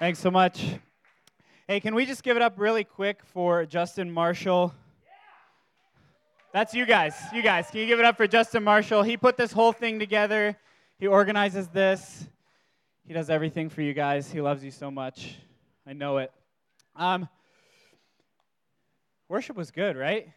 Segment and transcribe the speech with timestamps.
[0.00, 0.66] Thanks so much.
[1.68, 4.74] Hey, can we just give it up really quick for Justin Marshall?
[6.52, 7.14] That's you guys.
[7.32, 7.70] You guys.
[7.70, 9.04] Can you give it up for Justin Marshall?
[9.04, 10.58] He put this whole thing together.
[10.98, 12.26] He organizes this.
[13.06, 14.28] He does everything for you guys.
[14.28, 15.36] He loves you so much.
[15.86, 16.32] I know it.
[16.96, 17.28] Um,
[19.28, 20.28] worship was good, right?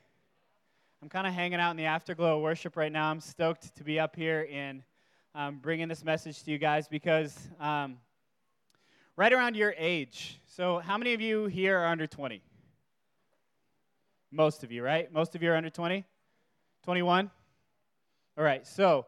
[1.01, 3.09] I'm kind of hanging out in the afterglow of worship right now.
[3.09, 4.83] I'm stoked to be up here and
[5.33, 7.97] um, bringing this message to you guys because um,
[9.17, 10.39] right around your age.
[10.45, 12.41] So, how many of you here are under 20?
[14.31, 15.11] Most of you, right?
[15.11, 16.05] Most of you are under 20?
[16.83, 17.31] 21?
[18.37, 19.07] All right, so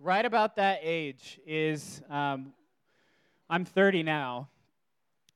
[0.00, 2.54] right about that age is, um,
[3.50, 4.48] I'm 30 now.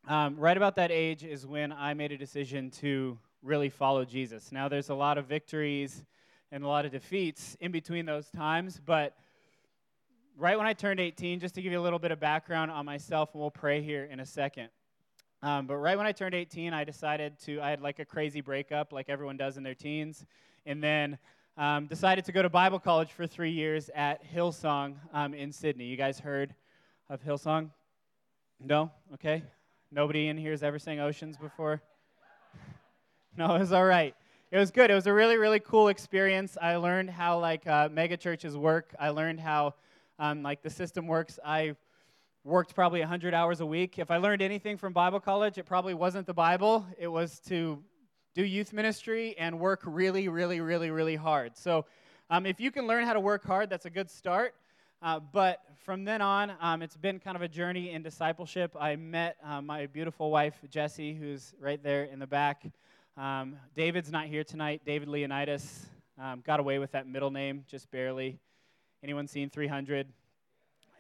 [0.09, 4.53] Um, right about that age is when I made a decision to really follow Jesus.
[4.53, 6.03] Now, there's a lot of victories
[6.51, 9.19] and a lot of defeats in between those times, but
[10.37, 12.85] right when I turned 18, just to give you a little bit of background on
[12.85, 14.69] myself, and we'll pray here in a second.
[15.43, 18.41] Um, but right when I turned 18, I decided to, I had like a crazy
[18.41, 20.25] breakup, like everyone does in their teens.
[20.67, 21.19] And then
[21.59, 25.85] um, decided to go to Bible college for three years at Hillsong um, in Sydney.
[25.85, 26.55] You guys heard
[27.11, 27.71] of Hillsong?
[28.59, 28.91] No?
[29.13, 29.43] Okay.
[29.93, 31.83] Nobody in here has ever sang Oceans before?
[33.37, 34.15] no, it was all right.
[34.51, 34.91] It was good.
[34.91, 36.57] It was a really, really cool experience.
[36.61, 38.95] I learned how like uh, mega churches work.
[38.99, 39.75] I learned how
[40.19, 41.39] um, like the system works.
[41.45, 41.77] I
[42.45, 43.99] worked probably 100 hours a week.
[43.99, 46.87] If I learned anything from Bible college, it probably wasn't the Bible.
[46.99, 47.83] It was to
[48.35, 51.57] do youth ministry and work really, really, really, really hard.
[51.57, 51.87] So
[52.31, 54.55] um, if you can learn how to work hard, that's a good start.
[55.01, 58.75] Uh, but from then on, um, it's been kind of a journey in discipleship.
[58.79, 62.65] I met uh, my beautiful wife, Jessie, who's right there in the back.
[63.17, 64.83] Um, David's not here tonight.
[64.85, 65.87] David Leonidas
[66.19, 68.39] um, got away with that middle name just barely.
[69.05, 70.07] Anyone seen 300?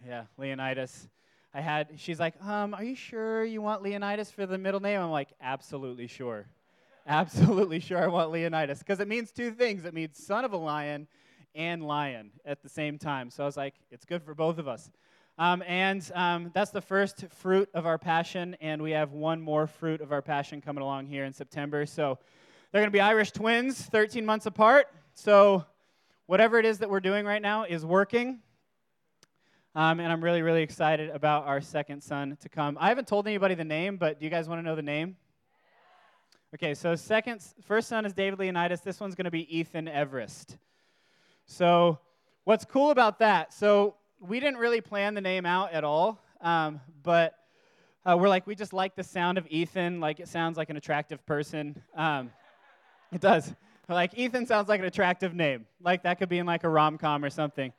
[0.06, 1.08] Yeah, Leonidas.
[1.55, 5.00] I had, she's like, um, are you sure you want Leonidas for the middle name?
[5.00, 6.44] I'm like, absolutely sure.
[7.06, 9.86] absolutely sure I want Leonidas because it means two things.
[9.86, 11.09] It means son of a lion
[11.54, 13.31] and lion at the same time.
[13.31, 14.91] So I was like, it's good for both of us.
[15.38, 19.66] Um, and um, that's the first fruit of our passion, and we have one more
[19.66, 21.87] fruit of our passion coming along here in September.
[21.87, 22.19] So
[22.70, 24.88] they're going to be Irish twins, 13 months apart.
[25.14, 25.64] So
[26.27, 28.41] whatever it is that we're doing right now is working.
[29.75, 32.79] Um, and I'm really, really excited about our second son to come.
[32.81, 35.17] I haven't told anybody the name, but do you guys want to know the name?
[36.55, 38.81] Okay, so second, first son is David Leonidas.
[38.81, 40.57] This one's going to be Ethan Everest.
[41.47, 41.99] So,
[42.45, 43.53] what's cool about that?
[43.53, 47.35] So, we didn't really plan the name out at all, um, but
[48.06, 49.99] uh, we're like, we just like the sound of Ethan.
[49.99, 51.83] Like, it sounds like an attractive person.
[51.97, 52.31] Um,
[53.12, 53.53] it does.
[53.89, 55.67] Like, Ethan sounds like an attractive name.
[55.83, 57.72] Like, that could be in like a rom com or something.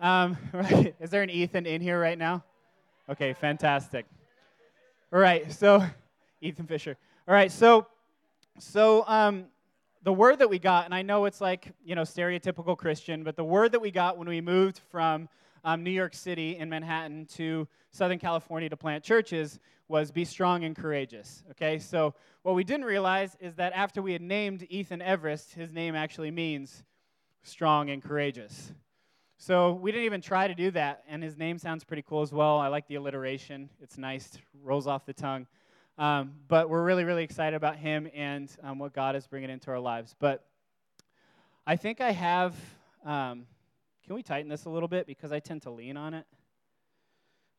[0.00, 0.94] Um, right?
[1.00, 2.44] Is there an Ethan in here right now?
[3.08, 4.06] Okay, fantastic.
[5.12, 5.84] All right, so,
[6.40, 6.96] Ethan Fisher.
[7.28, 7.86] All right, so,
[8.58, 9.46] so um,
[10.02, 13.36] the word that we got, and I know it's like, you know, stereotypical Christian, but
[13.36, 15.28] the word that we got when we moved from
[15.66, 20.62] um, New York City in Manhattan to Southern California to plant churches was be strong
[20.62, 21.42] and courageous.
[21.50, 25.72] Okay, so what we didn't realize is that after we had named Ethan Everest, his
[25.72, 26.84] name actually means
[27.42, 28.72] strong and courageous.
[29.38, 32.32] So we didn't even try to do that, and his name sounds pretty cool as
[32.32, 32.58] well.
[32.58, 35.48] I like the alliteration, it's nice, rolls off the tongue.
[35.98, 39.72] Um, but we're really, really excited about him and um, what God is bringing into
[39.72, 40.14] our lives.
[40.20, 40.44] But
[41.66, 42.54] I think I have.
[43.04, 43.46] Um,
[44.06, 46.26] can we tighten this a little bit because I tend to lean on it?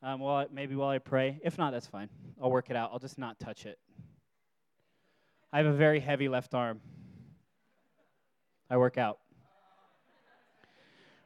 [0.02, 1.40] Um, well, maybe while I pray.
[1.44, 2.10] If not, that's fine.
[2.42, 2.92] I'll work it out.
[2.94, 3.80] I'll just not touch it.
[5.52, 6.80] I have a very heavy left arm.
[8.70, 9.18] I work out.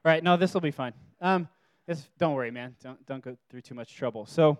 [0.04, 0.94] All right, no, this will be fine.
[1.20, 1.48] Um,
[1.86, 2.76] this, don't worry, man.
[2.82, 4.26] Don't don't go through too much trouble.
[4.26, 4.58] So,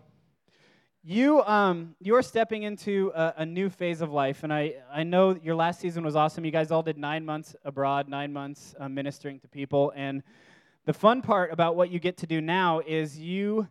[1.04, 5.36] you um, you're stepping into a, a, new phase of life, and I I know
[5.42, 6.46] your last season was awesome.
[6.46, 10.22] You guys all did nine months abroad, nine months uh, ministering to people, and
[10.86, 13.68] the fun part about what you get to do now is you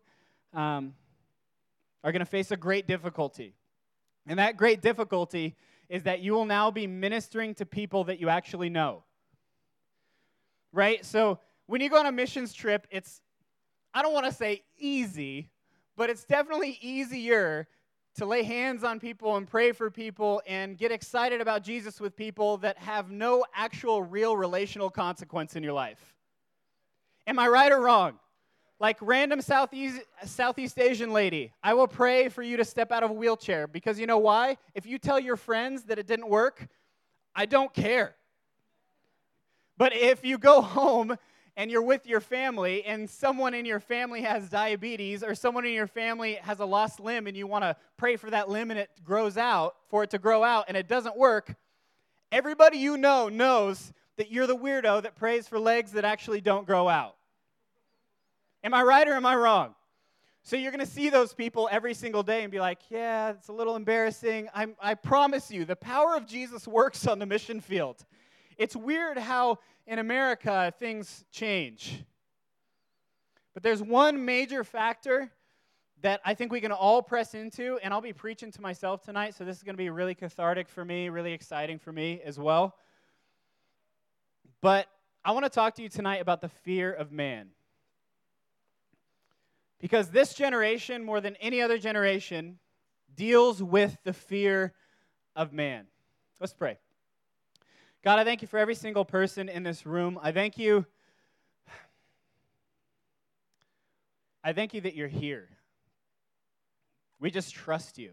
[0.55, 0.95] um,
[2.05, 3.55] are going to face a great difficulty.
[4.27, 5.57] And that great difficulty
[5.89, 9.03] is that you will now be ministering to people that you actually know.
[10.73, 11.05] Right?
[11.05, 13.21] So when you go on a missions trip, it's,
[13.93, 15.51] I don't want to say easy,
[15.97, 17.67] but it's definitely easier
[18.17, 22.15] to lay hands on people and pray for people and get excited about Jesus with
[22.15, 26.15] people that have no actual real relational consequence in your life.
[27.31, 28.19] Am I right or wrong?
[28.81, 33.11] Like random Southeast, Southeast Asian lady, I will pray for you to step out of
[33.11, 34.57] a wheelchair because you know why?
[34.75, 36.67] If you tell your friends that it didn't work,
[37.33, 38.17] I don't care.
[39.79, 41.17] But if you go home
[41.57, 45.73] and you're with your family and someone in your family has diabetes or someone in
[45.73, 48.81] your family has a lost limb and you want to pray for that limb and
[48.81, 51.55] it grows out, for it to grow out and it doesn't work,
[52.33, 56.67] everybody you know knows that you're the weirdo that prays for legs that actually don't
[56.67, 57.15] grow out.
[58.63, 59.75] Am I right or am I wrong?
[60.43, 63.49] So you're going to see those people every single day and be like, yeah, it's
[63.49, 64.49] a little embarrassing.
[64.55, 68.05] I'm, I promise you, the power of Jesus works on the mission field.
[68.57, 72.05] It's weird how in America things change.
[73.55, 75.31] But there's one major factor
[76.03, 79.35] that I think we can all press into, and I'll be preaching to myself tonight,
[79.35, 82.39] so this is going to be really cathartic for me, really exciting for me as
[82.39, 82.77] well.
[84.63, 84.87] But
[85.25, 87.49] I want to talk to you tonight about the fear of man.
[89.81, 92.59] Because this generation, more than any other generation,
[93.15, 94.75] deals with the fear
[95.35, 95.87] of man.
[96.39, 96.79] Let's pray.
[98.05, 100.19] God, I thank you for every single person in this room.
[100.23, 100.87] I thank you.
[104.43, 105.49] I thank you that you're here.
[107.19, 108.13] We just trust you.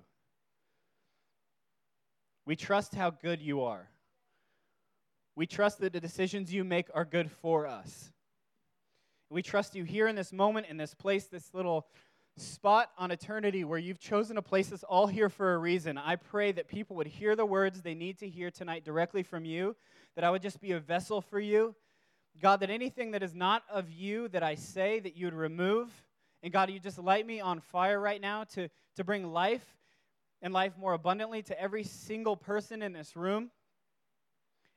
[2.46, 3.90] We trust how good you are.
[5.36, 8.12] We trust that the decisions you make are good for us.
[9.30, 11.88] We trust you here in this moment, in this place, this little
[12.38, 15.98] spot on eternity where you've chosen to place us all here for a reason.
[15.98, 19.44] I pray that people would hear the words they need to hear tonight directly from
[19.44, 19.76] you,
[20.16, 21.76] that I would just be a vessel for you.
[22.42, 25.90] God, that anything that is not of you that I say, that you would remove.
[26.44, 29.66] And God, you just light me on fire right now to, to bring life
[30.42, 33.50] and life more abundantly to every single person in this room.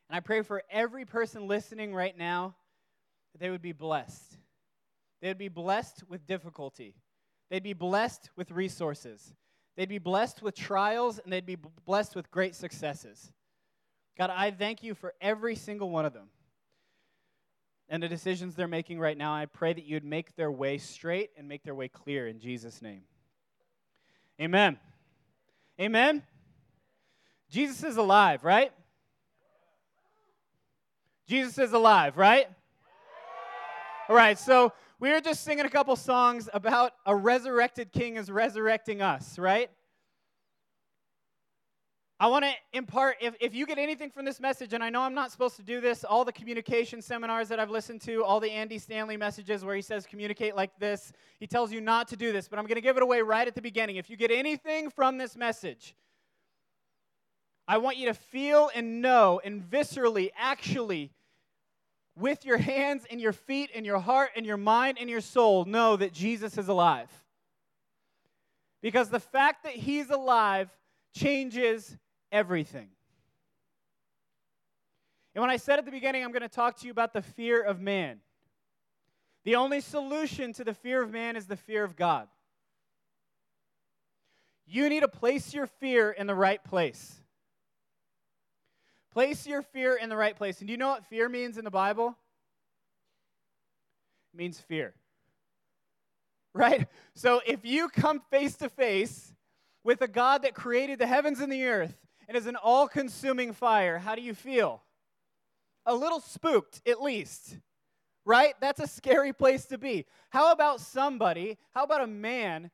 [0.09, 2.55] And I pray for every person listening right now
[3.33, 4.39] that they would be blessed.
[5.21, 6.95] They'd be blessed with difficulty.
[7.51, 9.35] They'd be blessed with resources.
[9.77, 13.33] They'd be blessed with trials, and they'd be blessed with great successes.
[14.17, 16.29] God, I thank you for every single one of them.
[17.89, 21.31] And the decisions they're making right now, I pray that you'd make their way straight
[21.37, 23.03] and make their way clear in Jesus' name.
[24.41, 24.79] Amen.
[25.81, 26.23] Amen.
[27.51, 28.73] Jesus is alive, right?
[31.27, 32.47] Jesus is alive, right?
[34.09, 38.31] All right, so we were just singing a couple songs about a resurrected king is
[38.31, 39.71] resurrecting us, right?
[42.23, 45.01] I want to impart, if, if you get anything from this message, and I know
[45.01, 48.41] I'm not supposed to do this, all the communication seminars that I've listened to, all
[48.41, 52.17] the Andy Stanley messages where he says communicate like this, he tells you not to
[52.17, 53.97] do this, but I'm going to give it away right at the beginning.
[53.97, 55.95] If you get anything from this message,
[57.67, 61.11] I want you to feel and know and viscerally, actually,
[62.17, 65.65] with your hands and your feet and your heart and your mind and your soul
[65.65, 67.11] know that Jesus is alive.
[68.83, 70.71] Because the fact that he's alive
[71.15, 71.97] changes
[72.33, 72.89] everything.
[75.35, 77.23] And when I said at the beginning, I'm going to talk to you about the
[77.23, 78.21] fear of man.
[79.45, 82.29] The only solution to the fear of man is the fear of God.
[84.67, 87.20] You need to place your fear in the right place.
[89.13, 90.61] Place your fear in the right place.
[90.61, 92.17] And do you know what fear means in the Bible?
[94.33, 94.95] It means fear.
[96.55, 96.87] Right?
[97.15, 99.33] So if you come face to face
[99.83, 101.97] with a God that created the heavens and the earth
[102.29, 104.83] and is an all consuming fire, how do you feel?
[105.87, 107.57] A little spooked, at least.
[108.25, 108.55] Right?
[108.61, 110.07] That's a scary place to be.
[110.29, 112.71] How about somebody, how about a man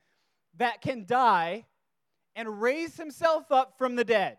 [0.59, 1.65] that can die
[2.35, 4.37] and raise himself up from the dead?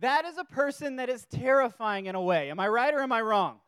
[0.00, 2.50] That is a person that is terrifying in a way.
[2.50, 3.60] Am I right or am I wrong?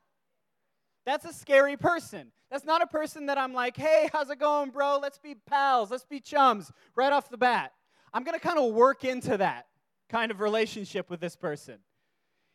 [1.05, 2.33] That's a scary person.
[2.51, 4.99] That's not a person that I'm like, hey, how's it going, bro?
[5.01, 7.73] Let's be pals, let's be chums right off the bat.
[8.13, 9.67] I'm going to kind of work into that
[10.09, 11.79] kind of relationship with this person.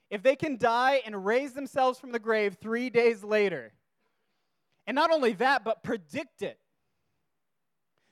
[0.09, 3.73] If they can die and raise themselves from the grave three days later,
[4.85, 6.59] and not only that, but predict it,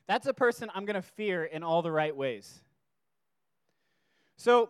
[0.07, 2.61] that's a person I'm going to fear in all the right ways.
[4.37, 4.69] So,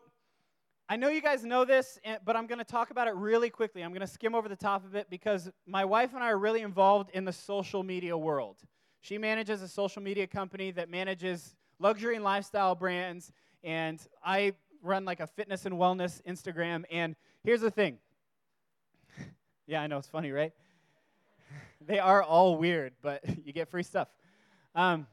[0.88, 3.82] I know you guys know this, but I'm going to talk about it really quickly.
[3.84, 6.38] I'm going to skim over the top of it because my wife and I are
[6.38, 8.58] really involved in the social media world.
[9.02, 13.32] She manages a social media company that manages luxury and lifestyle brands,
[13.64, 16.84] and I run like a fitness and wellness Instagram.
[16.92, 17.98] And here's the thing
[19.66, 20.54] yeah, I know it's funny, right?
[21.82, 24.08] they are all weird, but you get free stuff.
[24.76, 25.08] Um,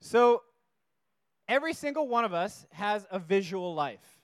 [0.00, 0.42] so,
[1.48, 4.19] every single one of us has a visual life.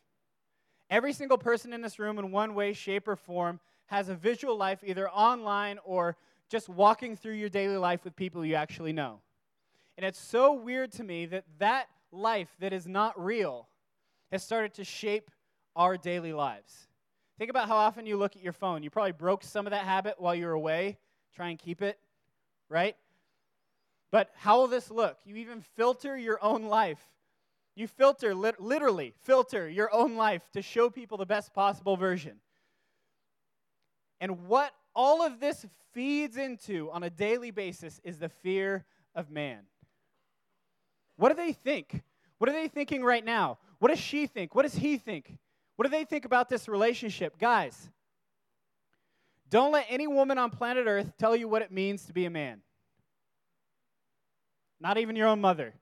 [0.88, 4.56] Every single person in this room, in one way, shape, or form, has a visual
[4.56, 6.16] life either online or
[6.48, 9.20] just walking through your daily life with people you actually know.
[9.96, 13.68] And it's so weird to me that that life that is not real
[14.30, 15.30] has started to shape
[15.74, 16.88] our daily lives.
[17.38, 18.82] Think about how often you look at your phone.
[18.82, 20.98] You probably broke some of that habit while you were away.
[21.34, 21.98] Try and keep it,
[22.68, 22.96] right?
[24.10, 25.18] But how will this look?
[25.24, 27.00] You even filter your own life.
[27.76, 32.40] You filter, lit- literally, filter your own life to show people the best possible version.
[34.18, 39.30] And what all of this feeds into on a daily basis is the fear of
[39.30, 39.60] man.
[41.16, 42.02] What do they think?
[42.38, 43.58] What are they thinking right now?
[43.78, 44.54] What does she think?
[44.54, 45.36] What does he think?
[45.76, 47.38] What do they think about this relationship?
[47.38, 47.90] Guys,
[49.50, 52.30] don't let any woman on planet Earth tell you what it means to be a
[52.30, 52.62] man.
[54.80, 55.74] Not even your own mother.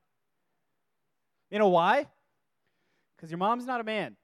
[1.51, 2.07] You know why?
[3.17, 4.17] Because your mom's not a man.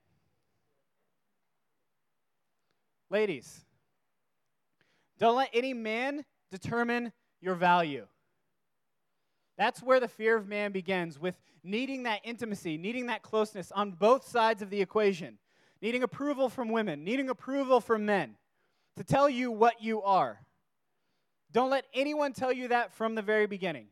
[3.10, 3.60] Ladies,
[5.18, 8.06] don't let any man determine your value.
[9.58, 13.92] That's where the fear of man begins with needing that intimacy, needing that closeness on
[13.92, 15.38] both sides of the equation,
[15.82, 18.36] needing approval from women, needing approval from men
[18.96, 20.38] to tell you what you are.
[21.52, 23.88] Don't let anyone tell you that from the very beginning.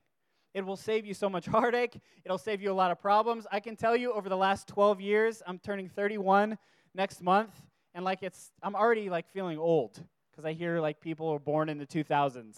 [0.58, 2.00] It will save you so much heartache.
[2.24, 3.46] It'll save you a lot of problems.
[3.52, 6.58] I can tell you over the last 12 years, I'm turning 31
[6.94, 7.54] next month,
[7.94, 11.68] and like it's, I'm already like feeling old because I hear like people were born
[11.68, 12.36] in the 2000s.
[12.36, 12.56] I'm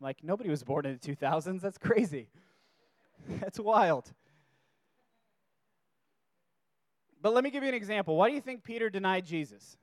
[0.00, 1.60] like, nobody was born in the 2000s.
[1.60, 2.30] That's crazy.
[3.40, 4.10] That's wild.
[7.20, 8.16] But let me give you an example.
[8.16, 9.76] Why do you think Peter denied Jesus?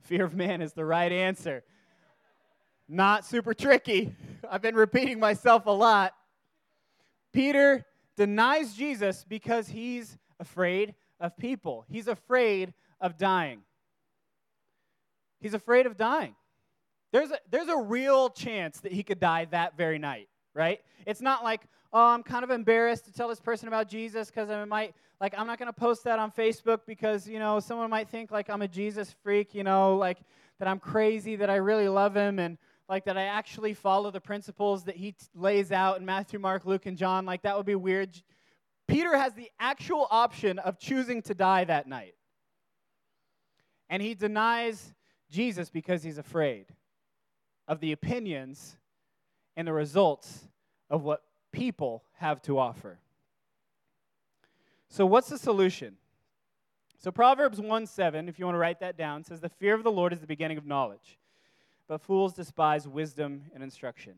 [0.00, 1.64] Fear of man is the right answer.
[2.88, 4.14] Not super tricky.
[4.50, 6.14] I've been repeating myself a lot.
[7.32, 7.84] Peter
[8.16, 13.60] denies Jesus because he's afraid of people, he's afraid of dying.
[15.40, 16.34] He's afraid of dying.
[17.12, 20.80] There's a, there's a real chance that he could die that very night, right?
[21.06, 21.62] It's not like,
[21.92, 25.34] oh, I'm kind of embarrassed to tell this person about Jesus because I might, like,
[25.36, 28.50] I'm not going to post that on Facebook because, you know, someone might think, like,
[28.50, 30.18] I'm a Jesus freak, you know, like,
[30.58, 34.20] that I'm crazy, that I really love him, and, like, that I actually follow the
[34.20, 37.26] principles that he t- lays out in Matthew, Mark, Luke, and John.
[37.26, 38.10] Like, that would be weird.
[38.86, 42.14] Peter has the actual option of choosing to die that night.
[43.88, 44.94] And he denies
[45.30, 46.66] Jesus because he's afraid
[47.68, 48.76] of the opinions
[49.56, 50.46] and the results
[50.90, 52.98] of what people have to offer.
[54.88, 55.96] So, what's the solution?
[56.98, 59.82] So, Proverbs 1 7, if you want to write that down, says, The fear of
[59.82, 61.18] the Lord is the beginning of knowledge,
[61.88, 64.14] but fools despise wisdom and instruction.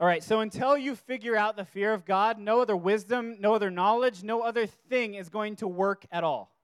[0.00, 3.54] All right, so until you figure out the fear of God, no other wisdom, no
[3.54, 6.54] other knowledge, no other thing is going to work at all.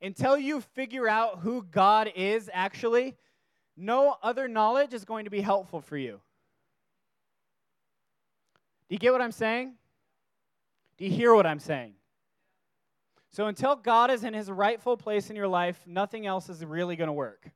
[0.00, 3.16] Until you figure out who God is actually,
[3.76, 6.20] no other knowledge is going to be helpful for you.
[8.88, 9.74] Do you get what I'm saying?
[10.96, 11.94] Do you hear what I'm saying?
[13.34, 16.94] So until God is in his rightful place in your life, nothing else is really
[16.94, 17.50] going to work.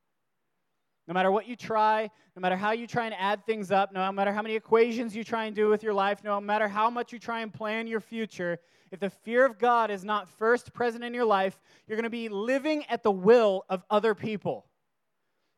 [1.07, 4.11] No matter what you try, no matter how you try and add things up, no
[4.11, 7.13] matter how many equations you try and do with your life, no matter how much
[7.13, 8.59] you try and plan your future,
[8.91, 11.57] if the fear of God is not first present in your life,
[11.87, 14.65] you're going to be living at the will of other people.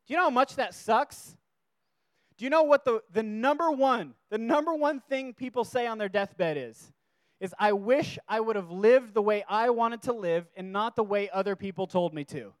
[0.06, 1.36] Do you know how much that sucks?
[2.38, 5.98] Do you know what the, the number one, the number one thing people say on
[5.98, 6.92] their deathbed is?
[7.42, 10.94] Is I wish I would have lived the way I wanted to live and not
[10.94, 12.52] the way other people told me to.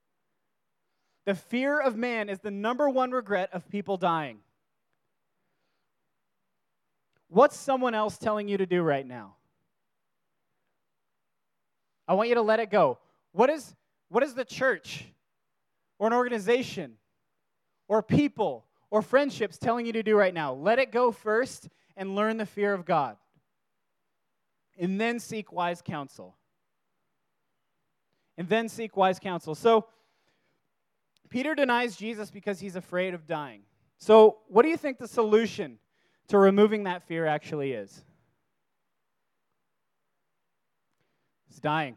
[1.24, 4.40] The fear of man is the number one regret of people dying.
[7.28, 9.36] What's someone else telling you to do right now?
[12.08, 12.98] I want you to let it go.
[13.30, 13.76] What is,
[14.08, 15.04] what is the church
[16.00, 16.94] or an organization
[17.86, 20.54] or people or friendships telling you to do right now?
[20.54, 23.16] Let it go first and learn the fear of God.
[24.78, 26.36] And then seek wise counsel.
[28.38, 29.54] And then seek wise counsel.
[29.54, 29.86] So,
[31.28, 33.62] Peter denies Jesus because he's afraid of dying.
[33.98, 35.78] So, what do you think the solution
[36.28, 38.04] to removing that fear actually is?
[41.48, 41.96] It's dying.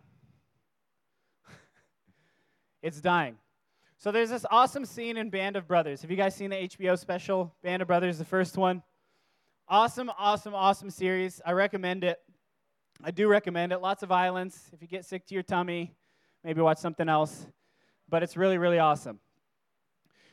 [2.81, 3.37] it's dying.
[4.05, 6.03] So there's this awesome scene in Band of Brothers.
[6.03, 8.83] Have you guys seen the HBO special, Band of Brothers, the first one?
[9.67, 11.41] Awesome, awesome, awesome series.
[11.43, 12.19] I recommend it.
[13.03, 13.79] I do recommend it.
[13.79, 14.69] Lots of violence.
[14.73, 15.93] If you get sick to your tummy,
[16.43, 17.47] maybe watch something else.
[18.07, 19.19] But it's really, really awesome.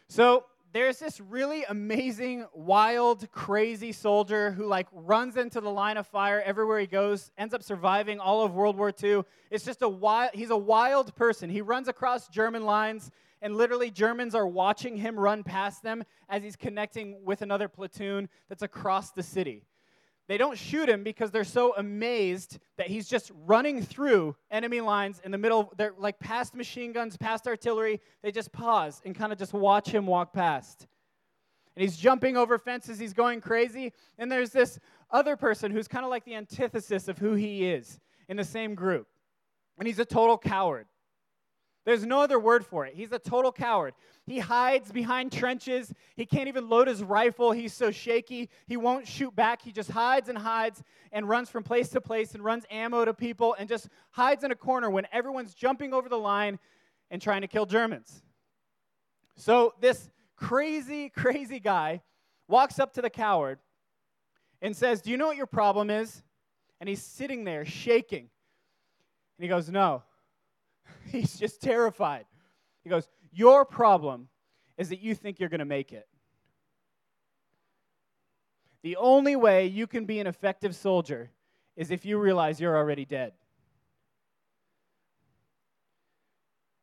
[0.08, 6.06] So there's this really amazing, wild, crazy soldier who like runs into the line of
[6.06, 9.22] fire everywhere he goes, ends up surviving all of World War II.
[9.50, 11.50] It's just a wild, he's a wild person.
[11.50, 13.10] He runs across German lines,
[13.42, 18.28] and literally Germans are watching him run past them as he's connecting with another platoon
[18.48, 19.64] that's across the city.
[20.32, 25.20] They don't shoot him because they're so amazed that he's just running through enemy lines
[25.22, 25.70] in the middle.
[25.76, 28.00] They're like past machine guns, past artillery.
[28.22, 30.86] They just pause and kind of just watch him walk past.
[31.76, 33.92] And he's jumping over fences, he's going crazy.
[34.16, 34.78] And there's this
[35.10, 38.74] other person who's kind of like the antithesis of who he is in the same
[38.74, 39.08] group.
[39.76, 40.86] And he's a total coward.
[41.84, 42.94] There's no other word for it.
[42.94, 43.94] He's a total coward.
[44.24, 45.92] He hides behind trenches.
[46.14, 47.50] He can't even load his rifle.
[47.50, 48.50] He's so shaky.
[48.68, 49.62] He won't shoot back.
[49.62, 53.12] He just hides and hides and runs from place to place and runs ammo to
[53.12, 56.60] people and just hides in a corner when everyone's jumping over the line
[57.10, 58.22] and trying to kill Germans.
[59.36, 62.00] So this crazy, crazy guy
[62.46, 63.58] walks up to the coward
[64.60, 66.22] and says, Do you know what your problem is?
[66.80, 68.30] And he's sitting there shaking.
[69.38, 70.04] And he goes, No.
[71.06, 72.24] He's just terrified.
[72.82, 74.28] He goes, Your problem
[74.76, 76.06] is that you think you're going to make it.
[78.82, 81.30] The only way you can be an effective soldier
[81.76, 83.32] is if you realize you're already dead.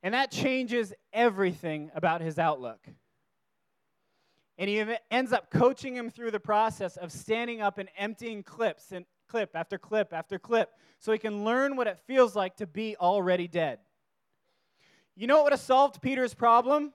[0.01, 2.79] And that changes everything about his outlook.
[4.57, 8.91] And he ends up coaching him through the process of standing up and emptying clips
[8.91, 12.67] and clip after clip after clip so he can learn what it feels like to
[12.67, 13.79] be already dead.
[15.19, 16.93] You know what would have solved Peter's problem?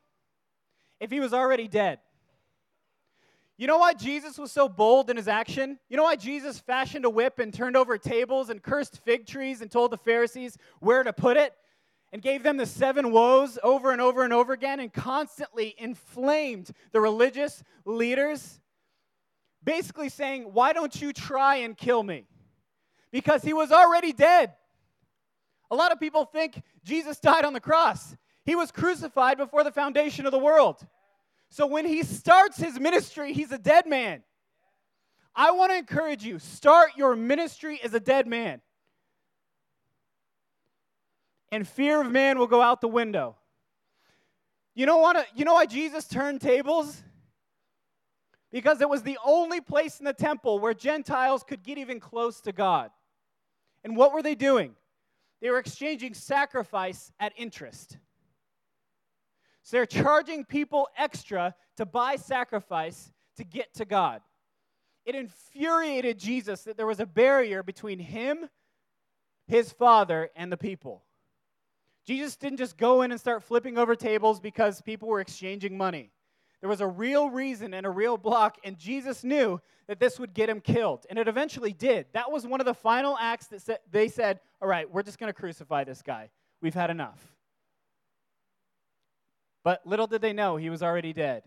[0.98, 1.98] If he was already dead.
[3.58, 5.78] You know why Jesus was so bold in his action?
[5.90, 9.60] You know why Jesus fashioned a whip and turned over tables and cursed fig trees
[9.60, 11.52] and told the Pharisees where to put it
[12.14, 16.70] and gave them the seven woes over and over and over again and constantly inflamed
[16.92, 18.58] the religious leaders?
[19.62, 22.24] Basically saying, Why don't you try and kill me?
[23.12, 24.54] Because he was already dead.
[25.70, 28.16] A lot of people think Jesus died on the cross.
[28.44, 30.86] He was crucified before the foundation of the world.
[31.50, 34.22] So when he starts his ministry, he's a dead man.
[35.34, 38.60] I want to encourage you start your ministry as a dead man.
[41.50, 43.36] And fear of man will go out the window.
[44.74, 47.02] You know, what, you know why Jesus turned tables?
[48.50, 52.40] Because it was the only place in the temple where Gentiles could get even close
[52.42, 52.90] to God.
[53.84, 54.74] And what were they doing?
[55.44, 57.98] They were exchanging sacrifice at interest.
[59.62, 64.22] So they're charging people extra to buy sacrifice to get to God.
[65.04, 68.48] It infuriated Jesus that there was a barrier between him,
[69.46, 71.04] his father, and the people.
[72.06, 76.10] Jesus didn't just go in and start flipping over tables because people were exchanging money.
[76.64, 80.32] There was a real reason and a real block, and Jesus knew that this would
[80.32, 81.04] get him killed.
[81.10, 82.06] And it eventually did.
[82.14, 85.28] That was one of the final acts that they said, All right, we're just going
[85.28, 86.30] to crucify this guy.
[86.62, 87.20] We've had enough.
[89.62, 91.42] But little did they know he was already dead.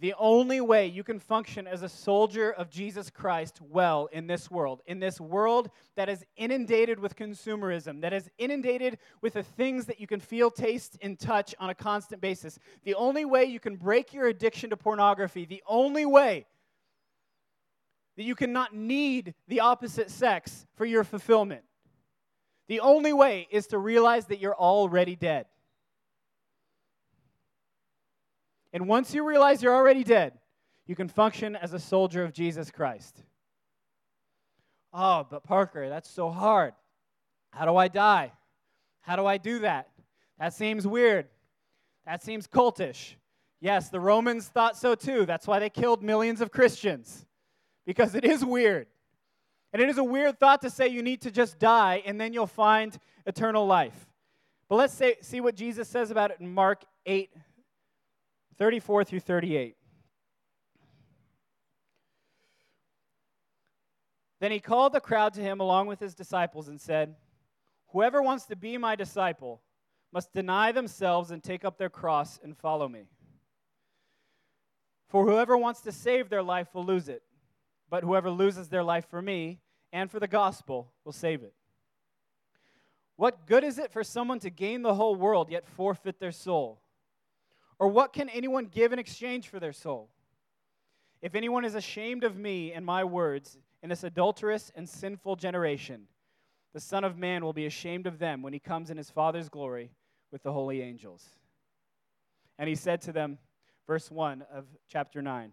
[0.00, 4.50] The only way you can function as a soldier of Jesus Christ well in this
[4.50, 9.86] world, in this world that is inundated with consumerism, that is inundated with the things
[9.86, 13.60] that you can feel, taste, and touch on a constant basis, the only way you
[13.60, 16.44] can break your addiction to pornography, the only way
[18.16, 21.62] that you cannot need the opposite sex for your fulfillment,
[22.66, 25.46] the only way is to realize that you're already dead.
[28.74, 30.32] And once you realize you're already dead,
[30.86, 33.22] you can function as a soldier of Jesus Christ.
[34.92, 36.74] Oh, but Parker, that's so hard.
[37.50, 38.32] How do I die?
[39.00, 39.90] How do I do that?
[40.40, 41.28] That seems weird.
[42.04, 43.14] That seems cultish.
[43.60, 45.24] Yes, the Romans thought so too.
[45.24, 47.24] That's why they killed millions of Christians,
[47.86, 48.88] because it is weird.
[49.72, 52.32] And it is a weird thought to say you need to just die and then
[52.32, 54.10] you'll find eternal life.
[54.68, 57.30] But let's say, see what Jesus says about it in Mark 8
[58.56, 59.76] 34 through 38.
[64.40, 67.14] Then he called the crowd to him along with his disciples and said,
[67.88, 69.62] Whoever wants to be my disciple
[70.12, 73.04] must deny themselves and take up their cross and follow me.
[75.08, 77.22] For whoever wants to save their life will lose it,
[77.88, 79.60] but whoever loses their life for me
[79.92, 81.54] and for the gospel will save it.
[83.16, 86.80] What good is it for someone to gain the whole world yet forfeit their soul?
[87.78, 90.10] Or what can anyone give in exchange for their soul?
[91.20, 96.06] If anyone is ashamed of me and my words in this adulterous and sinful generation,
[96.72, 99.48] the Son of Man will be ashamed of them when he comes in his Father's
[99.48, 99.90] glory
[100.30, 101.24] with the holy angels.
[102.58, 103.38] And he said to them,
[103.86, 105.52] verse 1 of chapter 9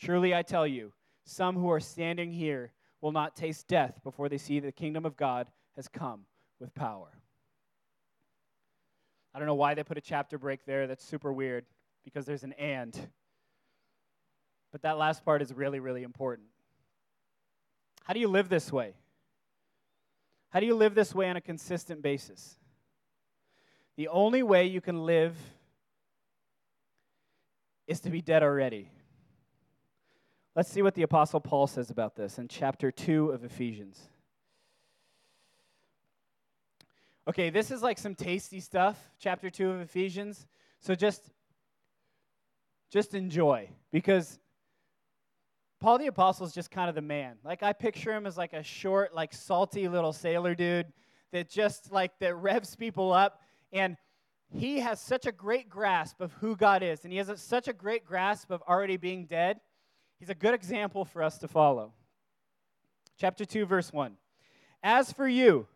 [0.00, 0.92] Truly I tell you,
[1.24, 5.16] some who are standing here will not taste death before they see the kingdom of
[5.16, 6.24] God has come
[6.58, 7.21] with power.
[9.34, 10.86] I don't know why they put a chapter break there.
[10.86, 11.64] That's super weird
[12.04, 12.98] because there's an and.
[14.72, 16.48] But that last part is really, really important.
[18.04, 18.94] How do you live this way?
[20.50, 22.56] How do you live this way on a consistent basis?
[23.96, 25.36] The only way you can live
[27.86, 28.90] is to be dead already.
[30.54, 34.08] Let's see what the Apostle Paul says about this in chapter 2 of Ephesians.
[37.28, 40.46] Okay, this is like some tasty stuff, chapter 2 of Ephesians.
[40.80, 41.30] So just
[42.90, 44.38] just enjoy because
[45.80, 47.36] Paul the apostle is just kind of the man.
[47.44, 50.92] Like I picture him as like a short, like salty little sailor dude
[51.30, 53.40] that just like that revs people up
[53.72, 53.96] and
[54.50, 57.68] he has such a great grasp of who God is and he has a, such
[57.68, 59.60] a great grasp of already being dead.
[60.18, 61.92] He's a good example for us to follow.
[63.16, 64.16] Chapter 2 verse 1.
[64.82, 65.68] As for you,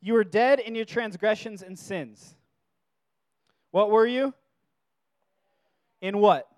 [0.00, 2.34] you were dead in your transgressions and sins.
[3.70, 4.32] What were you?
[6.00, 6.48] In what?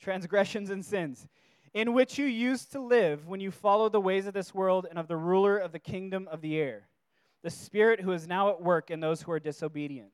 [0.00, 1.26] Transgressions and sins.
[1.74, 4.98] In which you used to live when you followed the ways of this world and
[4.98, 6.88] of the ruler of the kingdom of the air,
[7.42, 10.10] the spirit who is now at work in those who are disobedient.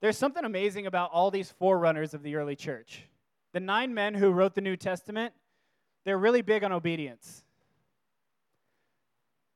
[0.00, 3.04] There's something amazing about all these forerunners of the early church.
[3.52, 5.34] The nine men who wrote the New Testament,
[6.04, 7.44] they're really big on obedience.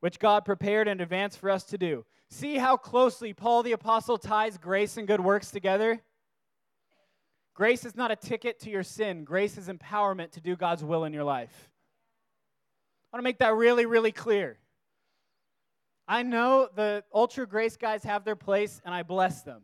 [0.00, 2.04] which God prepared in advance for us to do.
[2.28, 6.00] See how closely Paul the Apostle ties grace and good works together?
[7.54, 11.04] Grace is not a ticket to your sin, grace is empowerment to do God's will
[11.04, 11.70] in your life.
[13.12, 14.58] I want to make that really, really clear.
[16.06, 19.62] I know the ultra grace guys have their place, and I bless them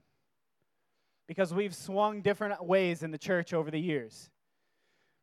[1.27, 4.31] because we've swung different ways in the church over the years.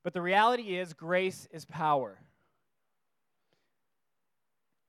[0.03, 2.19] But the reality is, grace is power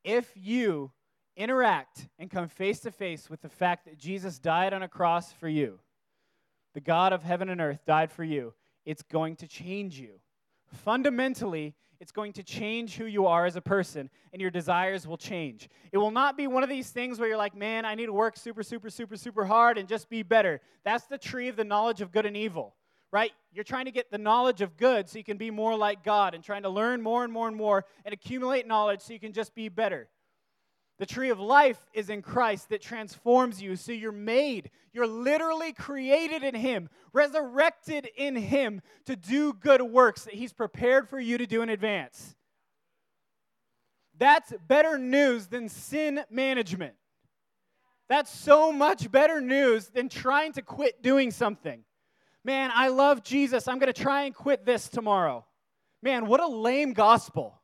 [0.05, 0.93] if you
[1.37, 5.33] interact and come face to face with the fact that Jesus died on a cross
[5.33, 5.81] for you,
[6.75, 10.21] the God of heaven and earth died for you, it's going to change you.
[10.67, 15.17] Fundamentally, it's going to change who you are as a person, and your desires will
[15.17, 15.69] change.
[15.93, 18.12] It will not be one of these things where you're like, man, I need to
[18.12, 20.61] work super, super, super, super hard and just be better.
[20.85, 22.75] That's the tree of the knowledge of good and evil
[23.14, 23.31] right?
[23.53, 26.35] You're trying to get the knowledge of good so you can be more like God
[26.35, 29.33] and trying to learn more and more and more and accumulate knowledge so you can
[29.33, 30.09] just be better.
[30.98, 34.68] The tree of life is in Christ that transforms you so you're made.
[34.92, 41.09] You're literally created in Him, resurrected in Him to do good works that He's prepared
[41.09, 42.35] for you to do in advance.
[44.18, 46.94] That's better news than sin management.
[48.09, 51.85] That's so much better news than trying to quit doing something.
[52.45, 53.67] Man, I love Jesus.
[53.67, 55.47] I'm going to try and quit this tomorrow.
[56.03, 57.59] Man, what a lame gospel.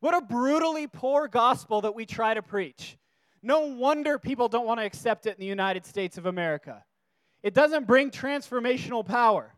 [0.00, 2.96] What a brutally poor gospel that we try to preach.
[3.42, 6.84] No wonder people don't want to accept it in the United States of America.
[7.42, 9.52] It doesn't bring transformational power.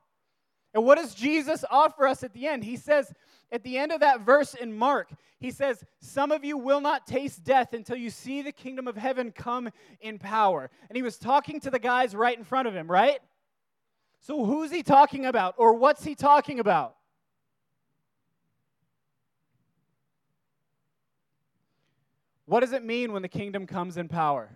[0.72, 2.64] And what does Jesus offer us at the end?
[2.64, 3.12] He says,
[3.52, 7.06] at the end of that verse in Mark, he says, Some of you will not
[7.06, 10.70] taste death until you see the kingdom of heaven come in power.
[10.88, 13.20] And he was talking to the guys right in front of him, right?
[14.24, 16.96] So, who's he talking about, or what's he talking about?
[22.46, 24.48] What does it mean when the kingdom comes in power?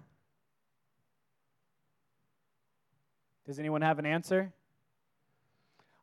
[3.44, 4.54] Does anyone have an answer?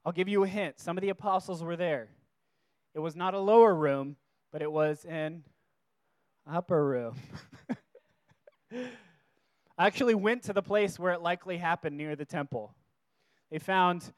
[0.05, 0.79] I'll give you a hint.
[0.79, 2.09] Some of the apostles were there.
[2.93, 4.15] It was not a lower room,
[4.51, 5.41] but it was an
[6.45, 7.15] upper room.
[8.71, 12.75] I actually went to the place where it likely happened near the temple.
[13.51, 14.11] They found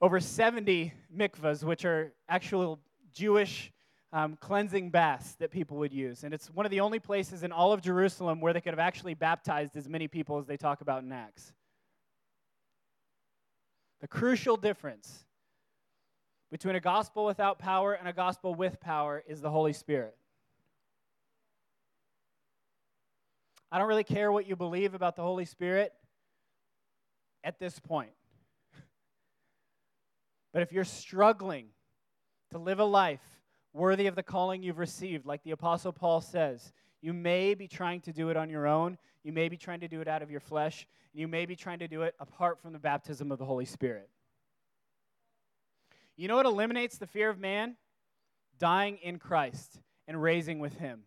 [0.00, 2.80] over 70 mikvahs, which are actual
[3.12, 3.72] Jewish
[4.12, 6.24] um, cleansing baths that people would use.
[6.24, 8.78] And it's one of the only places in all of Jerusalem where they could have
[8.78, 11.52] actually baptized as many people as they talk about in Acts.
[14.00, 15.26] The crucial difference
[16.50, 20.16] between a gospel without power and a gospel with power is the Holy Spirit.
[23.70, 25.92] I don't really care what you believe about the Holy Spirit
[27.42, 28.15] at this point.
[30.56, 31.66] But if you're struggling
[32.50, 33.20] to live a life
[33.74, 38.00] worthy of the calling you've received, like the Apostle Paul says, you may be trying
[38.00, 38.96] to do it on your own.
[39.22, 40.86] You may be trying to do it out of your flesh.
[41.12, 44.08] You may be trying to do it apart from the baptism of the Holy Spirit.
[46.16, 47.76] You know what eliminates the fear of man?
[48.58, 51.02] Dying in Christ and raising with Him.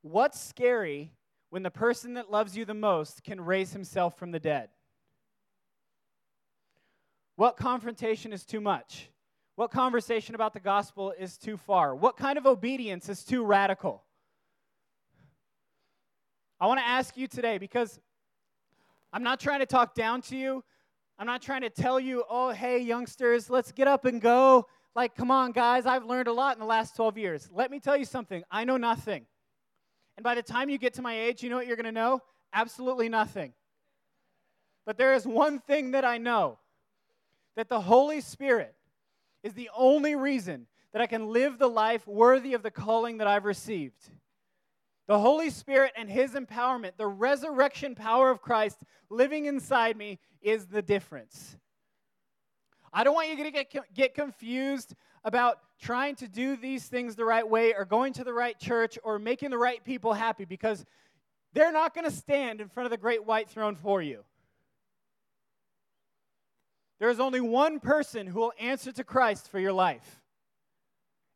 [0.00, 1.12] What's scary
[1.50, 4.70] when the person that loves you the most can raise himself from the dead?
[7.40, 9.08] What confrontation is too much?
[9.56, 11.96] What conversation about the gospel is too far?
[11.96, 14.04] What kind of obedience is too radical?
[16.60, 17.98] I want to ask you today because
[19.10, 20.62] I'm not trying to talk down to you.
[21.18, 24.66] I'm not trying to tell you, oh, hey, youngsters, let's get up and go.
[24.94, 27.48] Like, come on, guys, I've learned a lot in the last 12 years.
[27.50, 29.24] Let me tell you something I know nothing.
[30.18, 31.90] And by the time you get to my age, you know what you're going to
[31.90, 32.20] know?
[32.52, 33.54] Absolutely nothing.
[34.84, 36.58] But there is one thing that I know
[37.56, 38.74] that the Holy Spirit
[39.42, 43.26] is the only reason that I can live the life worthy of the calling that
[43.26, 44.10] I've received.
[45.06, 50.66] The Holy Spirit and His empowerment, the resurrection power of Christ living inside me, is
[50.66, 51.56] the difference.
[52.92, 57.24] I don't want you to get, get confused about trying to do these things the
[57.24, 60.84] right way or going to the right church or making the right people happy because
[61.52, 64.24] they're not going to stand in front of the great white throne for you.
[67.00, 70.20] There is only one person who will answer to Christ for your life,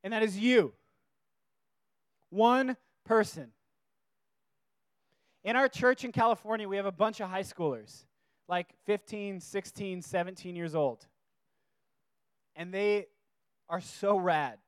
[0.05, 0.75] and that is you.
[2.29, 3.51] One person.
[5.43, 8.05] In our church in California, we have a bunch of high schoolers,
[8.47, 11.07] like 15, 16, 17 years old.
[12.57, 13.07] And they
[13.71, 14.59] are so rad.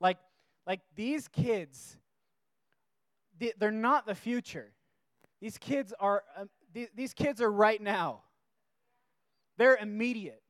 [0.00, 0.18] Like,
[0.64, 1.96] like these kids,
[3.58, 4.72] they're not the future.
[5.40, 6.48] These kids are, um,
[6.94, 8.22] these kids are right now.
[9.56, 10.42] They're immediate.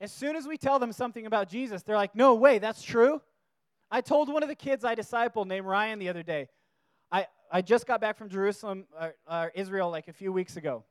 [0.00, 3.20] As soon as we tell them something about Jesus, they're like, no way, that's true.
[3.90, 6.48] I told one of the kids I discipled named Ryan the other day.
[7.10, 10.84] I, I just got back from Jerusalem, uh, uh, Israel, like a few weeks ago.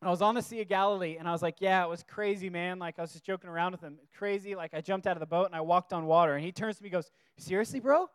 [0.00, 2.48] I was on the Sea of Galilee, and I was like, yeah, it was crazy,
[2.48, 2.78] man.
[2.78, 3.98] Like, I was just joking around with him.
[4.16, 4.54] Crazy.
[4.54, 6.34] Like, I jumped out of the boat and I walked on water.
[6.34, 8.08] And he turns to me goes, seriously, bro?